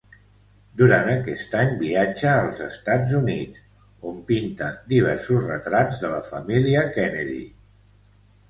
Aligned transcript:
Durant 0.79 1.09
aquest 1.15 1.51
any 1.59 1.75
viatja 1.81 2.31
als 2.45 2.61
Estats 2.67 3.13
Units, 3.19 3.61
on 4.13 4.17
pinta 4.31 4.71
diversos 4.95 5.47
retrats 5.53 6.03
de 6.07 6.13
la 6.15 6.27
família 6.33 6.87
Kennedy. 6.97 7.41